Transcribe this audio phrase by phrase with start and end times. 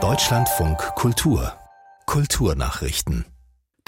[0.00, 1.52] Deutschlandfunk Kultur
[2.06, 3.24] Kulturnachrichten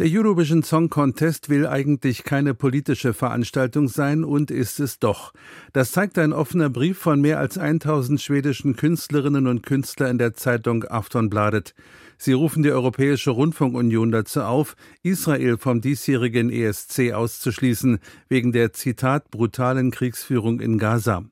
[0.00, 5.32] der Eurovision Song Contest will eigentlich keine politische Veranstaltung sein und ist es doch.
[5.74, 10.32] Das zeigt ein offener Brief von mehr als 1000 schwedischen Künstlerinnen und Künstlern in der
[10.32, 11.74] Zeitung Aftonbladet.
[12.16, 17.98] Sie rufen die Europäische Rundfunkunion dazu auf, Israel vom diesjährigen ESC auszuschließen,
[18.28, 21.26] wegen der Zitat brutalen Kriegsführung in Gaza.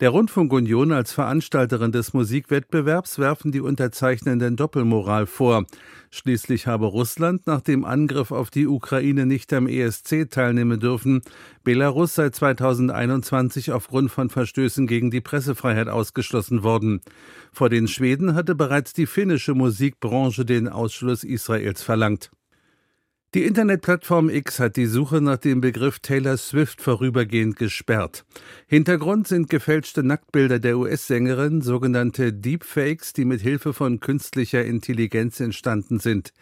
[0.00, 5.64] Der Rundfunkunion als Veranstalterin des Musikwettbewerbs werfen die Unterzeichnenden Doppelmoral vor.
[6.10, 11.22] Schließlich habe Russland nach dem Angriff auf die Ukraine nicht am ESC teilnehmen dürfen.
[11.64, 17.00] Belarus seit 2021 aufgrund von Verstößen gegen die Pressefreiheit ausgeschlossen worden.
[17.52, 22.30] Vor den Schweden hatte bereits die finnische Musikbranche den Ausschluss Israels verlangt.
[23.34, 28.26] Die Internetplattform X hat die Suche nach dem Begriff Taylor Swift vorübergehend gesperrt.
[28.66, 35.98] Hintergrund sind gefälschte Nacktbilder der US-Sängerin, sogenannte Deepfakes, die mit Hilfe von künstlicher Intelligenz entstanden
[35.98, 36.34] sind.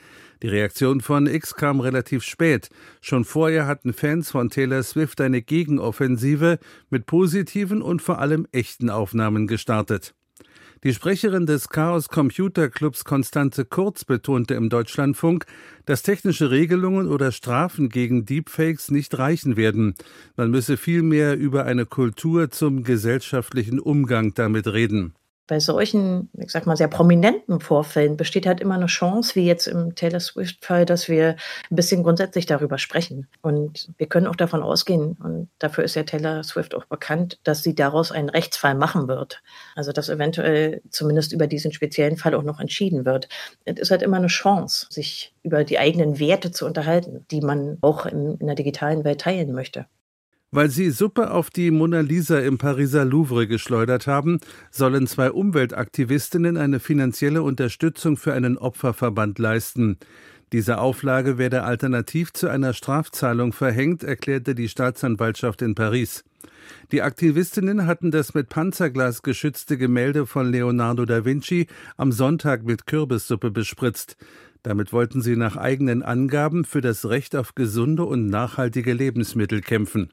[0.43, 2.71] Die Reaktion von X kam relativ spät.
[3.01, 8.91] Schon vorher hatten Fans von Taylor Swift eine Gegenoffensive mit positiven und vor allem echten
[8.91, 10.17] Aufnahmen gestartet.
[10.83, 15.45] Die Sprecherin des Chaos Computer Clubs Konstanze Kurz betonte im Deutschlandfunk,
[15.85, 19.95] dass technische Regelungen oder Strafen gegen Deepfakes nicht reichen werden.
[20.37, 25.13] Man müsse vielmehr über eine Kultur zum gesellschaftlichen Umgang damit reden
[25.51, 29.67] bei solchen, ich sag mal, sehr prominenten Vorfällen besteht halt immer eine Chance, wie jetzt
[29.67, 31.35] im Taylor Swift-Fall, dass wir
[31.71, 33.27] ein bisschen grundsätzlich darüber sprechen.
[33.43, 37.65] Und wir können auch davon ausgehen, und dafür ist ja Taylor Swift auch bekannt, dass
[37.65, 39.43] sie daraus einen Rechtsfall machen wird.
[39.75, 43.29] Also, dass eventuell zumindest über diesen speziellen Fall auch noch entschieden wird.
[43.65, 47.79] Es ist halt immer eine Chance, sich über die eigenen Werte zu unterhalten, die man
[47.81, 49.87] auch in, in der digitalen Welt teilen möchte.
[50.53, 54.41] Weil sie Suppe auf die Mona Lisa im Pariser Louvre geschleudert haben,
[54.73, 59.99] sollen zwei Umweltaktivistinnen eine finanzielle Unterstützung für einen Opferverband leisten.
[60.53, 66.25] Diese Auflage werde alternativ zu einer Strafzahlung verhängt, erklärte die Staatsanwaltschaft in Paris.
[66.91, 72.87] Die Aktivistinnen hatten das mit Panzerglas geschützte Gemälde von Leonardo da Vinci am Sonntag mit
[72.87, 74.17] Kürbissuppe bespritzt.
[74.65, 80.11] Damit wollten sie nach eigenen Angaben für das Recht auf gesunde und nachhaltige Lebensmittel kämpfen.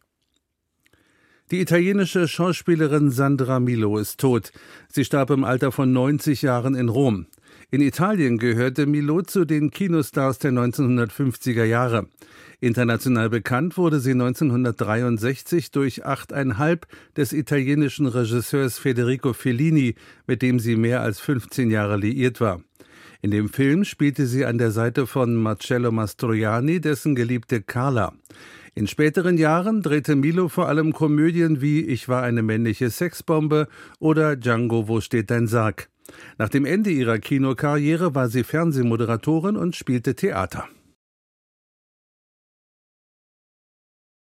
[1.50, 4.52] Die italienische Schauspielerin Sandra Milo ist tot.
[4.92, 7.28] Sie starb im Alter von 90 Jahren in Rom.
[7.72, 12.08] In Italien gehörte Milo zu den Kinostars der 1950er Jahre.
[12.60, 16.86] International bekannt wurde sie 1963 durch Achteinhalb
[17.16, 22.62] des italienischen Regisseurs Federico Fellini, mit dem sie mehr als 15 Jahre liiert war.
[23.22, 28.14] In dem Film spielte sie an der Seite von Marcello Mastroianni, dessen Geliebte Carla.
[28.78, 33.68] In späteren Jahren drehte Milo vor allem Komödien wie Ich war eine männliche Sexbombe
[33.98, 35.90] oder Django, wo steht dein Sarg?
[36.38, 40.68] Nach dem Ende ihrer Kinokarriere war sie Fernsehmoderatorin und spielte Theater.